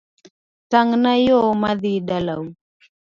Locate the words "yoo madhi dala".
1.27-2.33